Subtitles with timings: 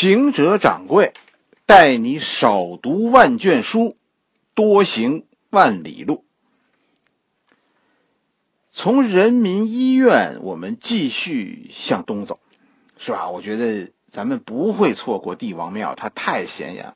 [0.00, 1.12] 行者掌柜，
[1.66, 3.98] 带你少读万卷书，
[4.54, 6.24] 多行万里路。
[8.70, 12.40] 从人民医院，我们继续向东走，
[12.96, 13.28] 是吧？
[13.28, 16.94] 我觉得咱们不会错过帝王庙，它太显眼。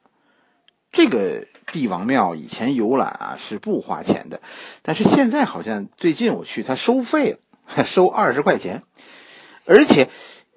[0.91, 4.41] 这个帝王庙以前游览啊是不花钱的，
[4.81, 7.39] 但是现在好像最近我去，它收费
[7.77, 8.83] 了，收二十块钱。
[9.67, 10.09] 而且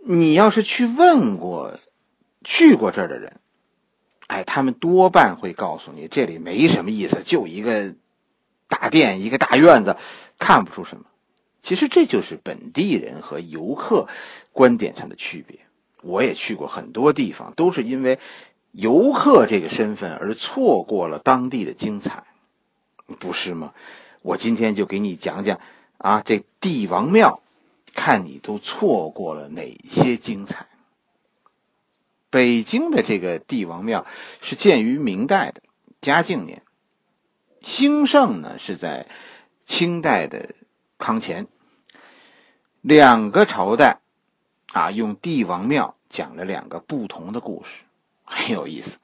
[0.06, 1.78] 你要是去问过
[2.50, 3.42] 去过这儿的人，
[4.28, 7.94] 哎，他们多半会告诉你，这里没什么意思，就一个
[8.70, 9.98] 大殿，一个大院子，
[10.40, 11.04] 看不出什么。
[11.62, 14.08] 其实这就是本地人和游客
[14.54, 15.60] 观点上的区别。
[16.02, 18.18] 我也去过很多地方，都是因为。
[18.74, 22.26] 游客这个身份而错过了当地的精彩，
[23.18, 23.74] 不是吗？
[24.22, 25.60] 我今天就给你讲讲
[25.98, 27.42] 啊，这帝王庙，
[27.96, 30.68] 看你都错过了哪些精彩。
[32.30, 34.06] 北京的这个帝王庙
[34.42, 35.62] 是建于明代的
[36.02, 36.62] 嘉靖年，
[37.62, 39.08] 兴盛呢是在
[39.66, 40.50] 清代的
[40.98, 41.48] 康乾，
[42.82, 44.00] 两个朝代
[44.74, 47.84] 啊，用帝王庙讲了两个不同的故事。
[48.24, 48.98] 很有意思。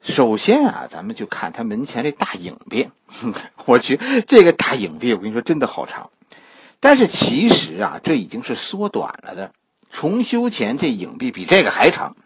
[0.00, 2.88] 首先啊，咱们就看他门前这大影壁。
[3.66, 6.10] 我去，这个大影壁，我跟你说，真的好长。
[6.80, 9.52] 但是其实啊，这已经是缩短了的。
[9.92, 12.16] 重修前这影壁比这个还长。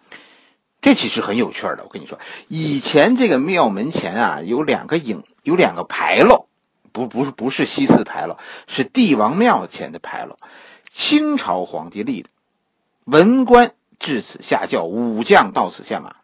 [0.81, 1.83] 这其实很有趣的。
[1.85, 6.47] 我跟你说，以前这个庙门前啊，有两个影，有两个牌楼，
[6.93, 10.39] 不，不是，不是西四牌楼，是帝王庙前的牌楼。
[10.89, 12.31] 清朝皇帝立的，
[13.05, 13.73] 文官。
[13.99, 16.17] 至此下轿，武将到此下马。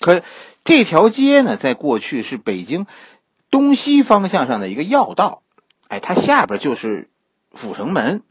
[0.00, 0.20] 可
[0.64, 2.88] 这条街呢，在过去是北京
[3.52, 5.42] 东西方向上的一个要道，
[5.86, 7.08] 哎，它下边就是
[7.54, 8.24] 阜成门，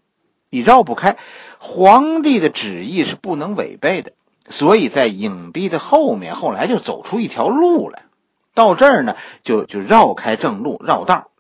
[0.51, 1.17] 你绕不开。
[1.57, 4.11] 皇帝的旨意是不能违背的，
[4.49, 8.03] 所以在影壁的后面，后来就走出一条路来。
[8.53, 11.31] 到这儿呢，就就绕开正路，绕道。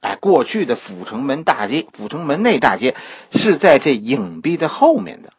[0.00, 2.94] 哎，过去的阜成门大街、阜成门内大街
[3.32, 5.32] 是在这影壁的后面的。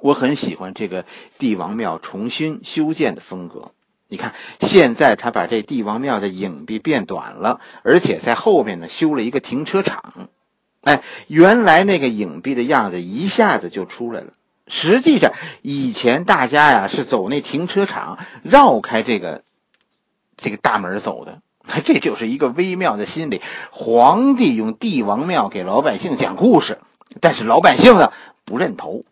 [0.00, 1.04] 我很喜欢这个
[1.38, 3.72] 帝王庙重新修建的风格。
[4.08, 10.30] 你看，现在他把这帝王庙的影壁变短了，而且在后面呢修了一个停车场。
[10.82, 14.32] 哎，原来那个影壁的样子一下子就出来了。
[14.66, 15.32] 实际上，
[15.62, 19.42] 以前大家呀是走那停车场，绕开这个
[20.36, 21.42] 这个大门走的。
[21.84, 23.40] 这就是一个微妙的心理。
[23.70, 26.80] 皇帝用帝王庙给老百姓讲故事，
[27.20, 28.12] 但是老百姓呢
[28.44, 29.04] 不认头。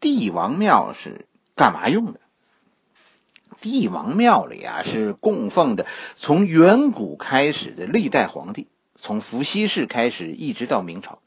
[0.00, 2.20] 帝王庙是干嘛用的？
[3.60, 11.20] 帝王庙里啊，是供奉的从远古开始的历代皇帝，从伏羲氏开始一直到明朝，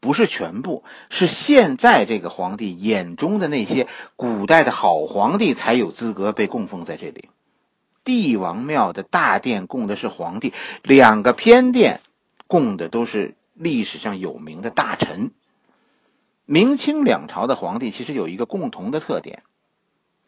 [0.00, 7.28] 不是全部，是现在这个皇帝眼中的那些古代的好皇帝才有资格被供奉在这里。
[8.04, 12.00] 帝王庙的大殿供的是皇帝，两个偏殿
[12.46, 15.30] 供的都是历史上有名的大臣。
[16.44, 19.42] 明清两朝的皇帝其实有一个共同的特点，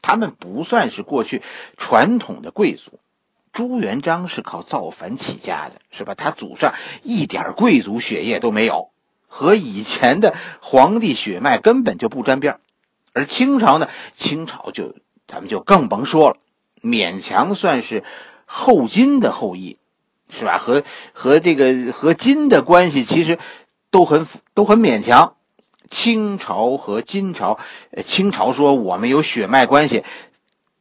[0.00, 1.42] 他们不算是过去
[1.76, 2.98] 传统的贵族。
[3.56, 6.14] 朱元璋是靠造反起家的，是吧？
[6.14, 8.90] 他祖上一点贵族血液都没有，
[9.28, 12.60] 和以前的皇帝血脉根本就不沾边
[13.14, 14.94] 而清朝呢，清朝就
[15.26, 16.36] 咱们就更甭说了，
[16.82, 18.04] 勉强算是
[18.44, 19.78] 后金的后裔，
[20.28, 20.58] 是吧？
[20.58, 20.84] 和
[21.14, 23.38] 和这个和金的关系其实
[23.90, 25.32] 都很都很勉强。
[25.88, 27.58] 清朝和金朝，
[28.04, 30.04] 清朝说我们有血脉关系，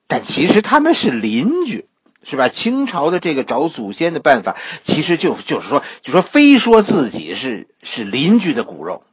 [0.08, 1.88] 但其实他们是邻居，
[2.26, 2.50] 是吧？
[2.50, 9.04] 清朝的这个找祖先的办法，其实就就是说，就说非说自己是是邻居的骨肉。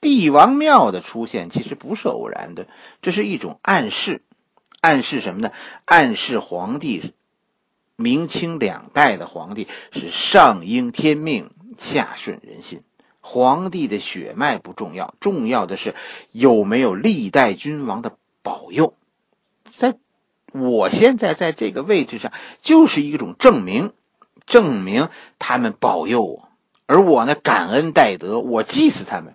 [0.00, 2.66] 帝王庙的出现其实不是偶然的，
[3.00, 4.22] 这是一种暗示，
[4.80, 5.52] 暗示什么呢？
[5.84, 7.12] 暗示皇帝，
[7.96, 12.82] 明清两代的皇帝是上应天命，下顺人心。
[13.20, 15.94] 皇帝的血脉不重要，重要的是
[16.32, 18.94] 有没有历代君王的保佑。
[19.74, 19.94] 在
[20.56, 23.92] 我现在在这个位置上，就是一种证明，
[24.46, 25.08] 证明
[25.40, 26.48] 他们保佑我，
[26.86, 29.34] 而我呢，感恩戴德，我祭祀他们。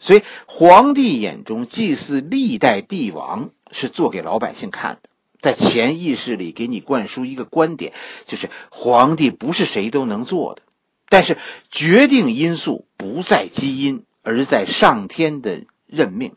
[0.00, 5.08] 所以，皇帝眼中祭祀历代帝王是做给老百姓看的，
[5.40, 7.92] 在潜意识里给你灌输一个观点，
[8.26, 10.62] 就是皇帝不是谁都能做的。
[11.08, 11.38] 但是
[11.70, 16.34] 决定因素不在基因，而在上天的任命。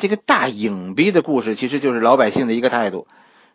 [0.00, 3.06] 这个大影壁的故事，其实就是老百姓的一个态度，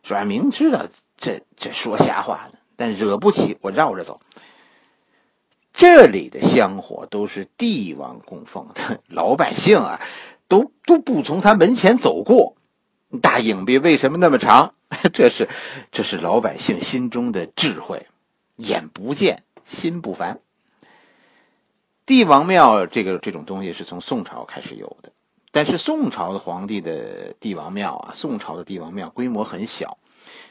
[0.04, 0.24] 是吧？
[0.24, 0.86] 明知道
[1.18, 4.22] 这这说瞎话呢，但惹不起，我绕着走。
[5.74, 10.00] 这里的香火都是帝王供奉的，老百姓啊，
[10.48, 12.56] 都都不从他门前走过。
[13.22, 14.74] 大影壁为什么那么长？
[15.14, 15.50] 这是
[15.92, 18.06] 这是老百姓心中的智慧，
[18.56, 20.40] 眼不见心不烦。
[22.06, 25.12] 帝王庙这个这种东西是从宋朝开始有的，
[25.56, 29.98] 但是宋朝的皇帝的帝王庙啊，宋朝的帝王庙规模很小，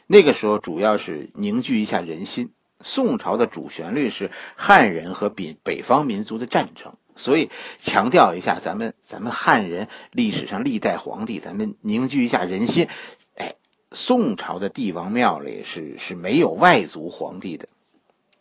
[0.07, 2.53] 那个时候主要是凝聚一下人心。
[2.81, 12.87] 宋朝的主旋律是汉人和北北方民族的战争，所以强调一下咱们咱们汉人历史上历代皇帝，咱们凝聚一下人心。
[13.35, 13.53] 哎，
[13.91, 17.67] 宋朝的帝王庙里是是没有外族皇帝的，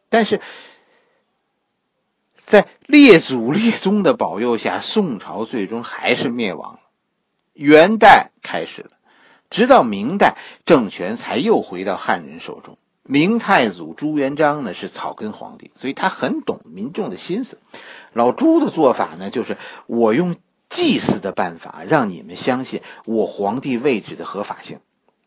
[0.08, 0.40] 但是。
[2.46, 6.80] 在列祖列宗的保佑下，宋朝最终还是灭亡了。
[7.54, 8.90] 元代开始了，
[9.48, 10.36] 直到明代，
[10.66, 12.76] 政权才又回到汉人手中。
[13.02, 17.58] 明太祖朱元璋呢是草根皇帝，所以他很懂民众的心思。
[18.12, 19.56] 老朱的做法呢，就是
[19.86, 20.36] 我用
[20.68, 24.80] 祭祀的办法让你们相信我皇帝位置的合法性。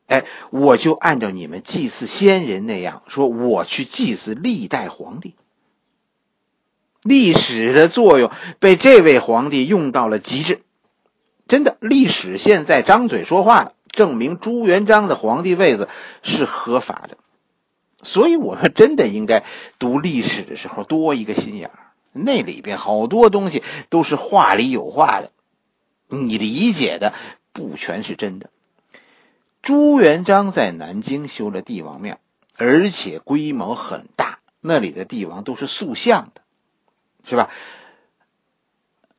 [0.08, 5.36] 哎，我就按照你们祭祀先人那样说，我去祭祀历代皇帝。
[7.08, 10.62] 历史的作用被这位皇帝用到了极致，
[11.48, 15.88] 真的，历史现在张嘴说话了，证明朱元璋的皇帝位子
[16.22, 17.18] 是合法的。
[18.04, 19.44] 所以，我们真的应该
[19.80, 21.72] 读历史的时候多一个心眼，
[22.12, 25.32] 那里边好多东西都是话里有话的，
[26.08, 27.14] 你理解的
[27.54, 28.50] 不全是真的。
[29.62, 32.20] 朱元璋在南京修了帝王庙，
[32.56, 36.42] 而且规模很大，那里的帝王都是塑像的。
[37.28, 37.50] 是吧？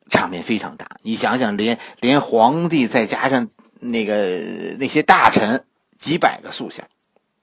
[0.09, 5.63] 场面非常大，你想想，连连皇帝再加上那个那些大臣，
[5.99, 6.87] 几百个塑像，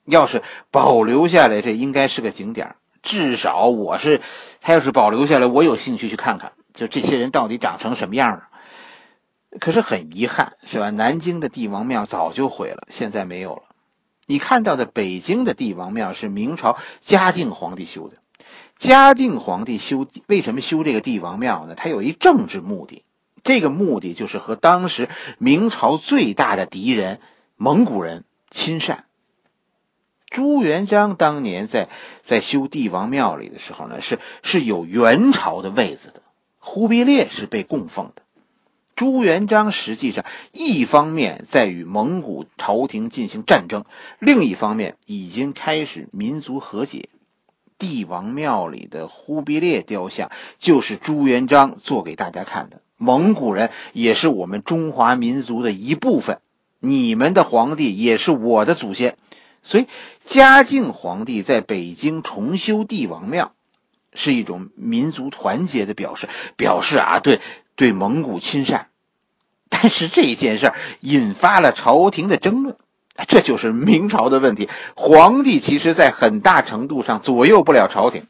[0.04, 0.42] 要是
[0.72, 4.20] 保留下来，这应该是个景点至少我是，
[4.60, 8.48] 他要是保留下来，我有兴趣去看看，就这些人到底长成什么样了。
[9.60, 10.90] 可是很遗憾，是吧？
[10.90, 13.62] 南京的帝王庙早就毁了，现在没有了。
[14.26, 18.16] 你看到的北京的帝王庙是明朝嘉靖皇帝修的。
[18.78, 21.74] 嘉靖皇帝修为什么修这个帝王庙呢？
[21.74, 23.04] 他有一政治目的，
[23.42, 25.08] 这个目的就是和当时
[25.38, 27.20] 明朝最大的敌人
[27.56, 29.04] 蒙古人亲善。
[30.28, 31.88] 朱元璋当年在
[32.22, 36.20] 在修帝王庙里的时候呢，是是有元朝的位子的，
[36.58, 38.22] 忽必烈是被供奉的。
[38.94, 43.84] 朱元璋实际上一方面在与蒙古朝廷进行战争，
[44.18, 47.08] 另一方面已经开始民族和解。
[47.78, 52.80] 帝王庙里的忽必烈雕像就是朱元璋做给大家看的。
[52.96, 56.40] 蒙古人也是我们中华民族的一部分，
[56.80, 59.18] 你们的皇帝也是我的祖先，
[59.62, 59.86] 所以
[60.24, 63.52] 嘉靖皇帝在北京重修帝王庙，
[64.14, 67.40] 是一种民族团结的表示，表示啊，对
[67.74, 68.88] 对蒙古亲善。
[69.68, 72.76] 但是这件事引发了朝廷的争论。
[73.28, 78.24] 这就是明朝的问题，皇帝其实在很大程度上左右不了朝廷。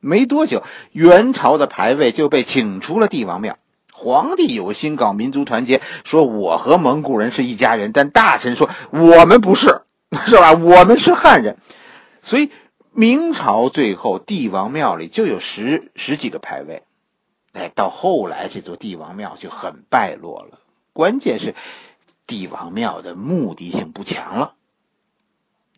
[0.00, 3.56] 没多久，元朝的牌位就被请出了帝王庙。
[3.92, 9.82] 皇帝有心搞民族团结，说我和蒙古人是一家人，但大臣说我们不是，
[10.26, 10.52] 是吧？
[10.52, 11.56] 我们是汉人。
[12.22, 12.50] 所以
[12.90, 16.82] 明朝最后帝王庙里就有十十几个牌位。
[17.52, 20.58] 哎，到后来这座帝王庙就很败落了。
[20.92, 21.54] 关键是。
[22.26, 24.54] 帝王庙的目的性不强了。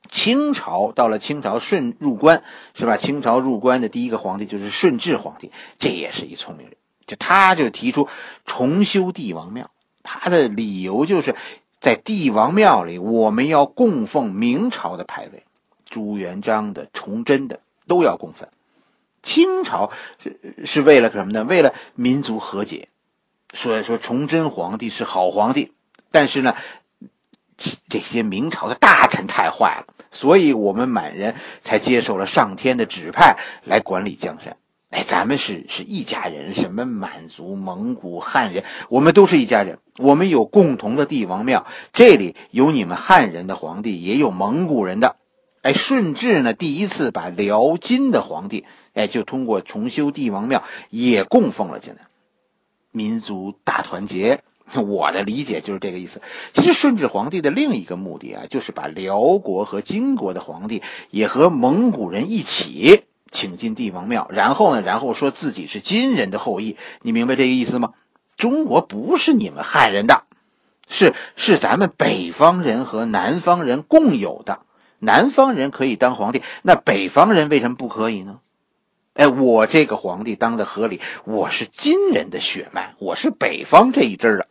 [0.08, 2.96] 清朝到了清朝顺入关是吧？
[2.96, 6.76] 清朝入关的第一个皇帝就是顺治皇帝，这也是一聪明人。
[7.06, 8.08] 就他就提出
[8.44, 9.70] 重修帝王庙，
[10.02, 11.34] 他的理由就是
[11.80, 15.44] 在帝王庙里我们要供奉明朝的牌位，
[15.88, 18.48] 朱元璋的、崇祯的都要供奉。
[19.22, 19.90] 清朝
[20.22, 21.42] 是是为了什么呢？
[21.42, 22.88] 为了民族和解。
[23.52, 25.72] 所以说崇祯皇帝是好皇帝。
[26.18, 26.56] 但是呢，
[27.90, 34.56] 这些明朝的大臣太坏了，所以我们满人才接受了上天的指派来管理江山。
[34.88, 39.78] 哎，咱们是是一家人，什么满族、蒙古、汉人，我们都是一家人。
[39.98, 45.16] 我们有共同的帝王庙，这里有你们汉人的皇帝，也有蒙古人的。
[45.60, 52.06] 哎，顺治呢，第一次把辽金的皇帝，哎，就通过重修帝王庙也供奉了进来，
[52.90, 54.40] 民族大团结。
[54.74, 56.20] 我的理解就是这个意思。
[56.52, 66.76] 其实顺治皇帝的另一个目的啊，就是把辽国和金国的皇帝也和蒙古人一起请进帝王庙，然后呢，然后说自己是金人的后裔。
[67.02, 67.92] 你明白这个意思吗？
[68.36, 70.24] 中国不是你们汉人的，
[70.88, 74.60] 是是咱们北方人和南方人共有的。
[74.98, 78.40] 南方人可以当皇帝，那北方人为什么不可以呢？
[79.14, 84.48] 哎，我这个皇帝当的合理，我是金人的血脉，我是北方这一支的。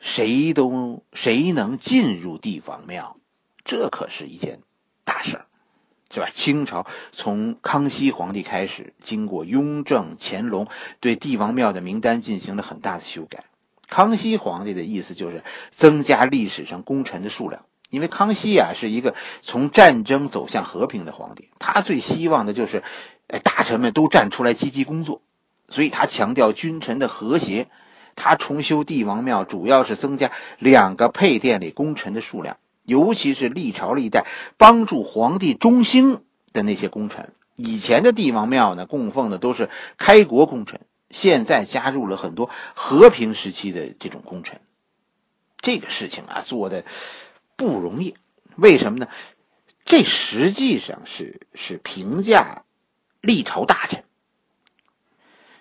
[0.00, 3.16] 谁都谁能进入帝王庙，
[3.64, 4.60] 这可是一件
[5.04, 5.46] 大事儿，
[6.10, 6.28] 是吧？
[6.32, 10.66] 清朝从康熙皇帝开始，经过雍正、乾隆，
[11.00, 13.44] 对帝王庙的名单进行了很大的修改。
[13.88, 22.82] 康熙皇帝的意思就是增加历史上功臣的数量，因为康熙啊是一个从战争走向和平的皇帝，他最希望的就是，
[23.26, 25.20] 哎，大臣们都站出来积极工作，
[25.68, 27.68] 所以他强调君臣的和谐。
[28.20, 34.26] 他重修帝王庙，主要是增加两个配殿里功臣的数量，尤其是历朝历代
[34.58, 36.22] 帮助皇帝中兴
[36.52, 37.32] 的那些功臣。
[37.56, 44.60] 以前的帝王庙呢，供奉的都是开国功臣，现在加入了很多和平时期的这种功臣。
[45.62, 46.84] 这个事情啊，做的
[47.56, 48.14] 不容易。
[48.56, 49.08] 为什么呢？
[49.86, 52.64] 这实际上是是评价
[53.22, 54.04] 历朝大臣。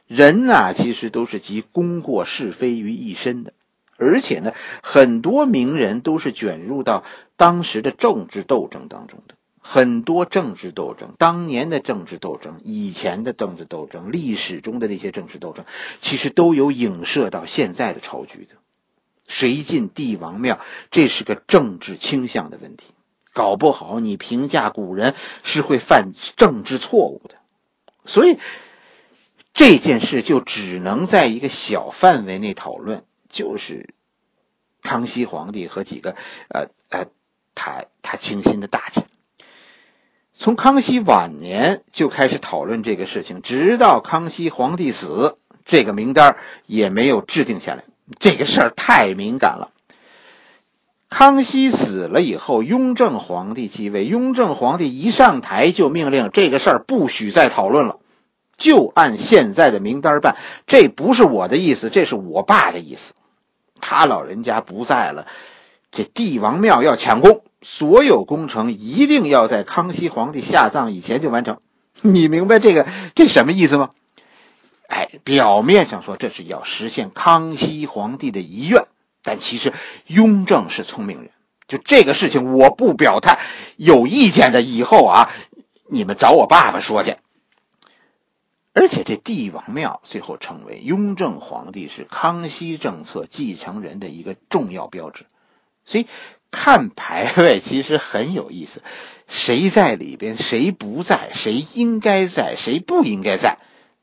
[0.09, 3.53] 人呐，其实都是集功过是非于一身的，
[3.95, 7.03] 而且呢，很多名人都是卷入到
[7.37, 9.35] 当时的政治斗争当中的。
[9.61, 15.63] 很多政治斗争，当年的政治斗争，以前的政治斗争，历史中的那些政治斗争，
[15.99, 18.55] 其实都有影射到现在的朝局的。
[19.27, 22.85] 谁进帝王庙，这是个政治倾向的问题，
[23.31, 25.13] 搞不好你评价古人
[25.43, 27.35] 是会犯政治错误的，
[28.05, 28.39] 所以。
[29.53, 33.93] 这件事就只能在一个小范围内讨论，就是
[34.81, 36.15] 康熙皇帝和几个
[36.47, 37.05] 呃呃
[37.55, 39.03] 他他倾心的大臣。
[40.33, 47.83] 从康熙晚年就开始讨论这个事情，直到康熙皇帝死，这个名单也没有制定下来。
[48.19, 49.71] 这个事儿太敏感了。
[51.09, 57.99] 康熙死了以后，雍正皇帝继位，雍正皇帝一上台就命令这个事儿不许再讨论了。
[58.59, 60.35] 就按现在的名单办，
[60.67, 63.13] 这不是我的意思，这是我爸的意思。
[63.81, 65.25] 他老人家不在了，
[65.89, 71.57] 这帝王庙要抢功，所有工程一定要在康熙皇帝下葬以前就完成。
[72.01, 72.85] 你明白这个
[73.15, 73.91] 这什么意思吗？
[74.87, 78.85] 哎，表面上说这是要实现康熙皇帝的遗愿，
[79.23, 79.71] 但其实
[80.07, 81.29] 雍正是聪明人，
[81.67, 83.39] 就这个事情我不表态，
[83.77, 85.29] 有意见的以后啊，
[85.87, 87.15] 你们找我爸爸说去。
[88.73, 95.25] 而且这帝王庙最后成为雍正皇帝是康熙政策继承人的一个重要标志，
[95.85, 96.05] 所以
[96.51, 98.81] 看牌位其实很有意思，
[99.27, 103.57] 谁在里边，谁不在，谁应该在，谁不应该在，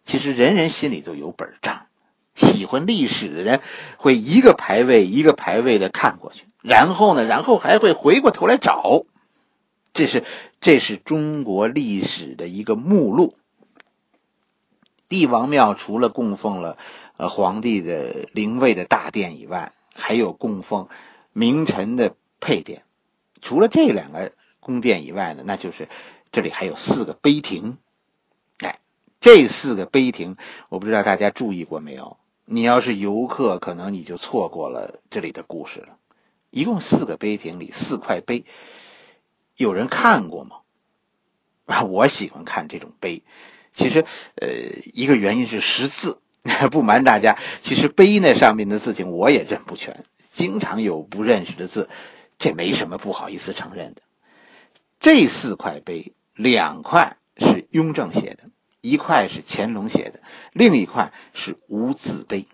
[0.04, 1.86] 其实人人心里都有本账。
[2.34, 3.60] 喜欢历史的人
[3.96, 9.04] 会一个牌位一个牌位的看过去，然后呢，然后还会回过头来找，
[9.94, 10.22] 这是
[10.60, 13.34] 这是中国历史的一个目录。
[15.08, 16.76] 帝王庙除了供奉了，
[17.16, 20.88] 呃，皇帝的灵位的大殿以外，还有供奉
[21.32, 22.82] 名臣的配殿。
[23.40, 25.88] 除了这两个宫殿以外呢，那就是
[26.32, 27.78] 这里还有四个碑亭。
[28.58, 28.80] 哎，
[29.20, 30.36] 这四个碑亭，
[30.68, 32.16] 我不知道大家注意过没有？
[32.44, 35.96] 你要是游客，可能你就错过了这里的故事了。
[36.50, 38.44] 一共四个碑亭里四块碑，
[39.56, 40.58] 有人看过吗？
[41.66, 43.22] 啊， 我喜欢看这种碑。
[43.76, 44.04] 其实，
[44.36, 44.48] 呃，
[44.94, 46.18] 一个原因是识字。
[46.70, 51.88] 不瞒大家，其实碑那上面的字情我也认不全，经常有不认识的字，
[52.38, 54.02] 这没什么不好意思承认的。
[55.00, 58.44] 这四块碑，两块是雍正写的，
[58.80, 60.20] 一块是乾隆写的，
[60.52, 62.46] 另一块是无字碑。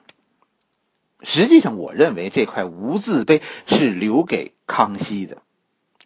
[1.23, 5.43] 实际上，我认为这块无字碑是留给康熙的，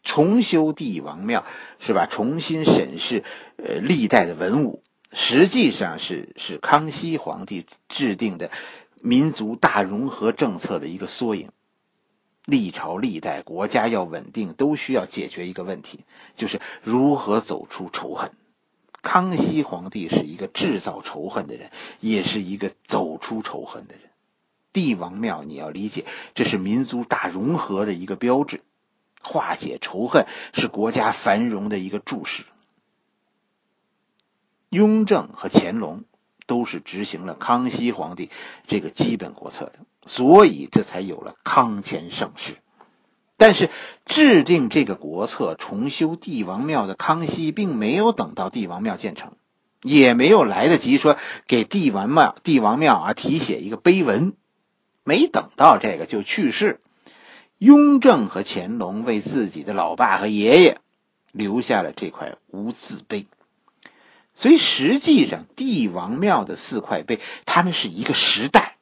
[0.02, 1.44] 重修帝王庙
[1.78, 2.08] 是吧？
[2.10, 3.22] 重新审视
[3.58, 4.82] 呃历代的文物。
[5.18, 8.50] 实际上是是康熙皇帝制定的
[9.00, 11.50] 民族大融合政策的一个缩影。
[12.44, 16.00] 历朝历代国家要稳定，都需要解决一个问题，
[16.34, 18.30] 就是如何走出仇恨。
[19.00, 21.70] 康熙皇帝是一个制造仇恨的人，
[22.00, 24.10] 也是一个走出仇恨的人。
[24.74, 26.04] 帝王庙你要理解，
[26.34, 28.60] 这是民族大融合的一个标志，
[29.22, 32.44] 化解仇恨是国家繁荣的一个注释。
[34.76, 36.04] 雍正和乾隆
[36.46, 38.28] 都是执行了康熙皇帝
[38.66, 42.58] 这个基本国策的，所以这才有了康乾盛世。
[43.38, 43.70] 但是，
[44.04, 49.32] 制定这个国策、重修帝王庙的康熙，并没有等到帝王庙建成，
[49.82, 51.16] 也没有来得及说
[51.46, 54.34] 给帝王庙、帝王庙啊题写一个碑文，
[55.04, 56.80] 没等到这个就去世。
[57.56, 60.78] 雍正和乾隆为自己的老爸和爷爷
[61.32, 63.26] 留下了这块无字碑。
[64.36, 68.76] 所以实际上，帝王庙的四块碑，他们是一个时代，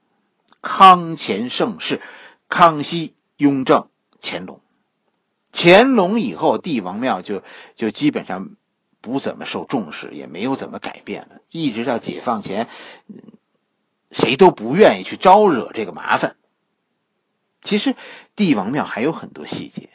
[0.60, 2.02] 康乾盛世，
[2.48, 3.88] 康熙、雍正、
[4.20, 4.60] 乾隆。
[5.52, 7.44] 乾隆以后，帝王庙就
[7.76, 8.56] 就基本上
[9.00, 11.36] 不怎么受重视，也没有怎么改变了。
[11.50, 12.68] 一直到解放前，
[14.10, 16.34] 谁都不愿意去招惹这个麻烦。
[17.62, 17.94] 其实，
[18.34, 19.90] 帝王庙还有很多细节。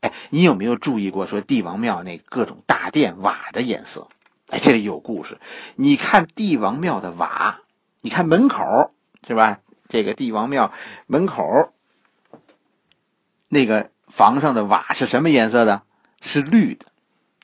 [0.00, 1.26] 哎，你有没有注意过？
[1.26, 4.08] 说帝王庙那各种大殿瓦的颜色？
[4.50, 5.38] 哎，这里有故事。
[5.76, 7.60] 你看帝王庙的瓦，
[8.02, 8.92] 你看门口
[9.26, 9.60] 是吧？
[9.88, 10.72] 这个帝王庙
[11.06, 11.72] 门口
[13.48, 13.90] 那个。
[14.10, 15.82] 房上的瓦是什么颜色的？
[16.20, 16.86] 是绿的。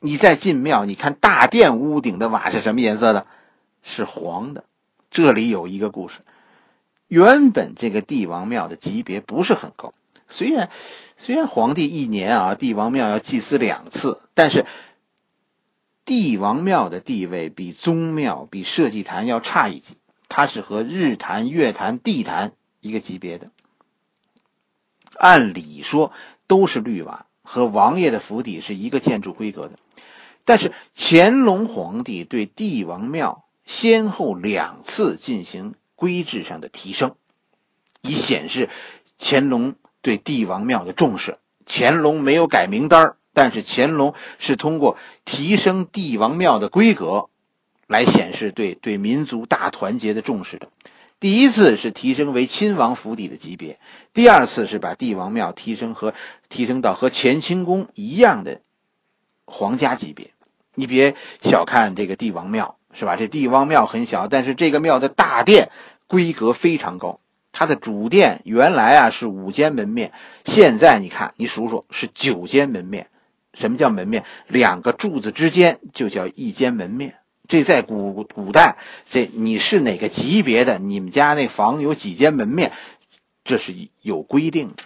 [0.01, 3.25] 你再进庙，你看大殿屋顶的瓦是什么颜色的？
[3.83, 4.65] 是黄的。
[5.09, 6.19] 这里有一个故事。
[7.07, 9.93] 原本这个帝王庙的级别不是很高，
[10.27, 10.69] 虽然
[11.15, 14.65] 虽然皇帝一年啊帝王庙要祭祀两次，但是
[16.07, 19.97] 帝王庙的地位比宗庙、比社稷坛要差一级，
[20.27, 23.51] 它是和日坛、月坛、地坛一个级别的。
[25.19, 26.11] 按理说。
[26.49, 29.77] 都是绿瓦，和王爷的府邸是一个建筑规格的。
[30.45, 37.17] 但是乾隆皇帝对帝王庙先后两次进行规制上的提升，
[38.01, 38.69] 以显示
[39.19, 41.37] 乾隆对帝王庙的重视。
[41.65, 47.29] 乾隆没有改名单但是乾隆是通过提升帝王庙的规格，
[47.85, 50.69] 来显示对对民族大团结的重视的。
[51.19, 53.77] 第一次是提升为亲王府邸的级别，
[54.11, 56.15] 第二次是把帝王庙提升和
[56.49, 58.61] 提升到和乾清宫一样的
[59.45, 60.31] 皇家级别。
[60.73, 61.13] 你别
[61.43, 63.17] 小看这个帝王庙，是吧？
[63.17, 65.69] 这帝王庙很小，但是这个庙的大殿
[66.07, 67.19] 规格非常高。
[67.51, 70.11] 它的主殿原来啊是五间门面，
[70.43, 73.11] 现在你看，你数数是九间门面。
[73.57, 74.23] 什么叫门面？
[74.47, 77.15] 两个柱子之间就叫一间门面。
[77.47, 80.77] 这在古古代，这你是哪个级别的？
[80.77, 82.71] 你们家那房有几间门面？
[83.43, 84.83] 这是有规定的。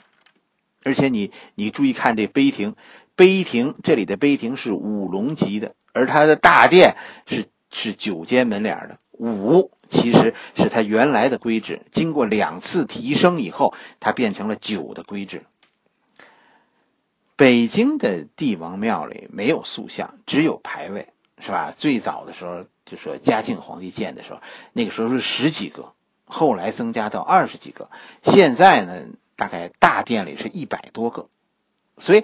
[0.83, 2.75] 而且你你注意看这碑亭，
[3.15, 6.95] 碑亭这里的碑亭是五龙级的，而它的大殿
[7.27, 8.97] 是是九间门脸的。
[9.11, 15.43] 五其实是它原来的规制，经过两次提升以后，它变成了九的规制。
[17.41, 21.07] 北京的帝王庙里没有塑像，只有牌位。
[21.43, 21.73] 是吧？
[21.75, 24.39] 最早的时候就说嘉靖皇帝建的时候，
[24.73, 25.91] 那个时候是十几个，
[26.25, 27.89] 后来增加到二十几个，
[28.21, 31.29] 现在呢，大概大殿里是一百多个。
[31.97, 32.23] 所以，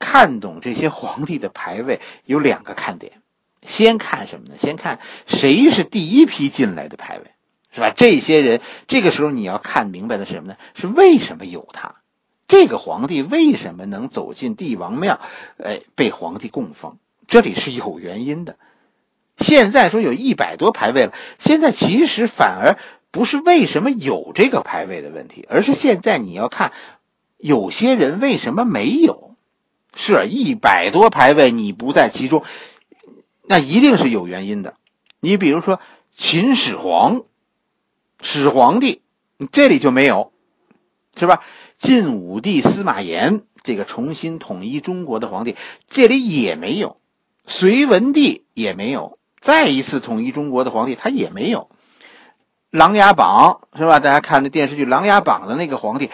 [0.00, 3.22] 看懂这些皇帝的牌位有两个看点：
[3.62, 4.56] 先看什么呢？
[4.58, 7.30] 先看谁是第一批进来的牌位，
[7.70, 7.92] 是吧？
[7.96, 10.56] 这些人这个时候你要看明白的是什么呢？
[10.74, 11.99] 是为什么有他？
[12.50, 15.20] 这个皇帝为什么能走进帝王庙？
[15.56, 16.98] 哎，被皇帝供奉。
[17.28, 18.56] 这里是有原因的。
[19.38, 22.76] 现在说有一百多排位了，现在其实反而
[23.12, 26.72] 不是为什么有这个排位的问题，而是现在你要看
[27.36, 29.36] 有些人为什么没有。
[29.94, 32.42] 是一百多排位你不在其中，
[33.44, 34.74] 那一定是有原因的。
[35.20, 35.78] 你比如说
[36.12, 37.22] 秦始皇，
[38.20, 39.02] 始皇帝，
[39.52, 40.32] 这里就没有，
[41.20, 41.44] 是吧？
[41.78, 45.54] 晋武帝司马炎这个重新统一中国的皇帝，
[45.88, 46.96] 这里也没有。
[47.46, 51.68] 隋文帝也没有，再一次统一中国的皇帝他也没有，
[52.70, 54.00] 《琅琊榜》是吧？
[54.00, 56.10] 大家看那电视剧《琅琊榜》的那个皇帝，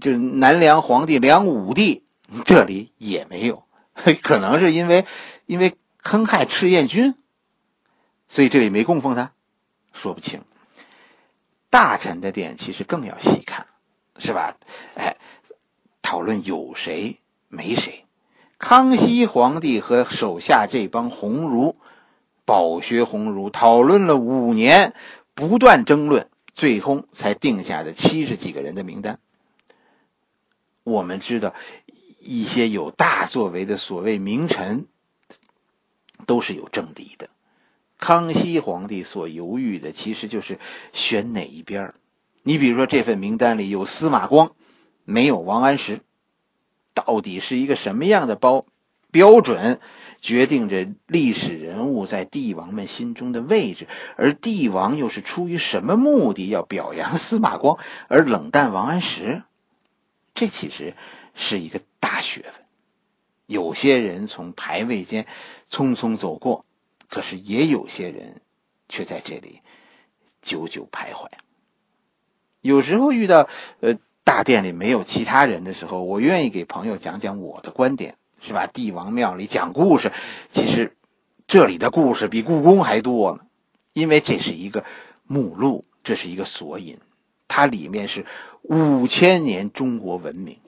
[0.00, 2.04] 就是南梁皇帝梁武帝，
[2.44, 3.64] 这里也没有，
[4.22, 5.06] 可能是因为
[5.46, 7.14] 因为坑害赤焰军，
[8.28, 9.32] 所以这里没供奉他，
[9.92, 10.42] 说不清。
[11.70, 13.66] 大臣的殿其实更要细看，
[14.20, 14.56] 是吧？
[14.94, 15.16] 哎，
[16.02, 17.16] 讨论有谁
[17.48, 18.04] 没谁。
[18.58, 21.76] 康熙皇帝和手下这帮鸿儒，
[22.44, 24.94] 饱学鸿儒，讨论了五年，
[25.34, 29.18] 不断争论，最终才定下的七十几个人的名单。
[30.84, 31.54] 我们知道，
[32.20, 34.86] 一些有大作为的所谓名臣，
[36.26, 37.30] 都是有政敌的。
[37.98, 40.58] 康熙皇帝所犹豫的，其实就是
[40.92, 41.94] 选哪一边
[42.50, 44.56] 你比如说，这份名单里有司马光，
[45.04, 46.00] 没有王安石。
[46.94, 48.64] 到底是一个什么样的包
[49.12, 49.78] 标准，
[50.20, 53.86] 决定着历史人物在帝王们心中的位置？
[54.16, 59.44] 而帝王又是出于什么目的要表扬司马光而冷淡王安石？
[60.34, 60.96] 这其实
[61.36, 62.54] 是一个大学问。
[63.46, 65.24] 有些人从排位间
[65.70, 66.64] 匆匆走过，
[67.08, 68.40] 可是也有些人
[68.88, 69.60] 却在这里
[70.42, 71.28] 久久徘徊。
[72.60, 73.48] 有时候遇到
[73.80, 73.96] 呃。
[74.22, 78.68] 大殿里没有其他人的时候，我愿意给朋友讲讲我的观点，是吧？
[78.68, 80.12] 帝王庙里讲故事，
[80.48, 80.94] 其实
[81.48, 83.40] 这里的故事比故宫还多呢，
[83.92, 84.84] 因为这是一个
[85.26, 86.98] 目录，这是一个索引，
[87.48, 88.24] 它里面是
[88.62, 90.58] 五千年中国文明。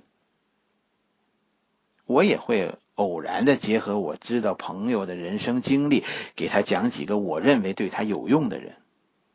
[2.07, 6.03] 我也会偶然的结合我知道朋友的人生经历，
[6.35, 8.75] 给他讲几个我认为对他有用的人。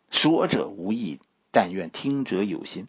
[0.10, 1.20] 说者无意，
[1.58, 2.86] 但愿听者有心。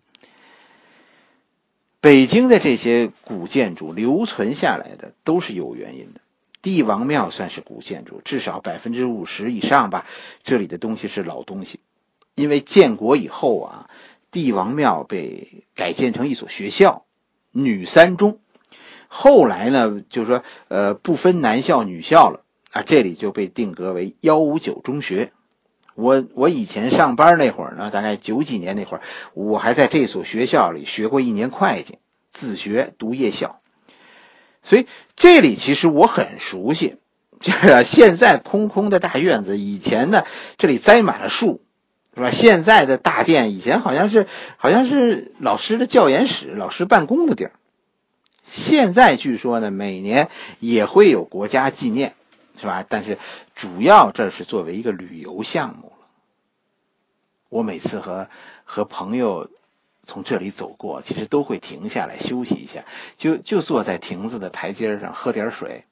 [2.03, 6.21] 北京的这些古建筑留存下来的都是有原因的。
[6.61, 10.05] 帝王庙算是古建筑，至少百分之五十以上吧。
[10.43, 11.81] 这里的东西是老东西，
[12.35, 13.89] 因为建国以后啊，
[14.31, 17.07] 帝王庙被改建成一所学校——
[17.53, 18.39] 女三中。
[19.07, 25.33] 后来呢，就是说，呃，不分男校女校了啊，这里就被定格为幺五九中学。
[25.99, 29.03] 我我以前上班那会儿呢，大概九几年那会儿，
[29.35, 31.99] 我还在这所学校里学过一年会计，
[32.31, 33.59] 自学读夜校，
[34.63, 36.99] 所以这里其实我很熟悉。
[37.41, 40.23] 这现在空空的大院子，以前呢
[40.57, 41.63] 这里栽满了树，
[42.15, 42.31] 是吧？
[42.31, 47.53] 现在的大殿以前好像是好像是老师的教研室、老师办公的地儿。
[48.49, 50.29] 现在据说呢，每年
[50.61, 52.15] 也会有国家纪念，
[52.59, 52.85] 是吧？
[52.89, 53.17] 但是
[53.55, 56.07] 主要这是作为一个旅游项目了。
[57.49, 58.29] 我每次和
[58.65, 59.49] 和朋友
[60.03, 62.85] 从这里走过，其实都会停下来休息一下，
[63.17, 65.85] 就就坐在亭子的台阶上喝点水。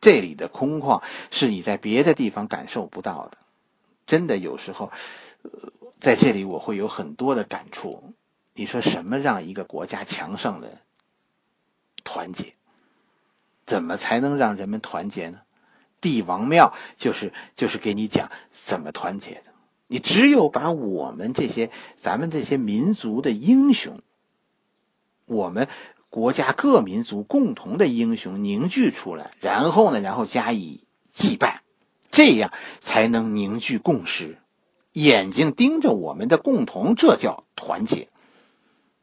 [0.00, 3.38] 这里的空旷是你在别的地方感受不到的，
[4.06, 4.90] 真的有时候，
[6.00, 8.14] 在这里我会有很多的感触。
[8.54, 10.78] 你说什么让一个国家强盛的？
[12.02, 12.52] 团结，
[13.66, 15.40] 怎么才能让人们团结呢？
[16.00, 19.42] 帝王庙就是就是给你讲怎么团结的。
[19.86, 24.00] 你只有把我们这些咱们这些民族的英雄，
[25.26, 25.68] 我们
[26.08, 31.62] 国家各民族共同的英雄凝聚出来，然后呢，然后加以祭拜，
[32.10, 34.38] 这样才能凝聚共识。
[34.92, 38.08] 眼睛盯着我们的共同，这叫团结。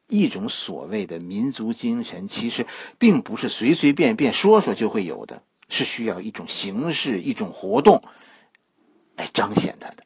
[0.06, 2.66] 一种所谓的民族精神，其实
[2.98, 8.02] 并不是随随便便说说就会有的，是需要一种形式、一种活动
[9.16, 10.04] 来彰显它的。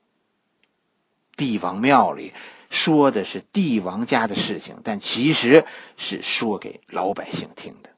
[1.37, 2.33] 帝王庙里
[2.71, 5.65] 说的是帝王家的事情，但其实
[5.97, 7.91] 是说给老百姓听的。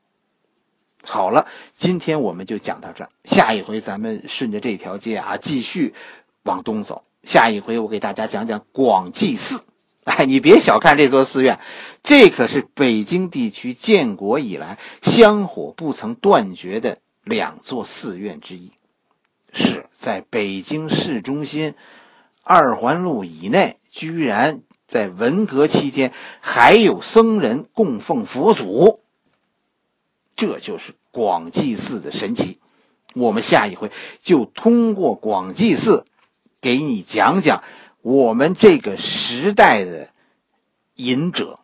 [1.03, 5.95] 好了，今天我们就讲到这儿，下一回咱们顺着这条街啊继续
[6.45, 7.05] 往东走。
[7.23, 9.65] 下一回我给大家讲讲广济寺。
[10.05, 11.61] 哎，你别小看这座寺院，
[12.03, 18.73] 这可是北京地区建国以来香火不曾断绝的两座寺院之一，
[19.53, 21.75] 是在北京市中心
[22.43, 29.01] 二环路以内，居然在文革期间还有僧人供奉佛祖，
[30.37, 32.61] 这就是广济寺的神奇。
[33.15, 36.05] 我们下一回就通过广济寺，
[36.61, 37.65] 给你讲讲。
[38.03, 40.11] 我们这个时代的
[40.97, 41.61] 隐者。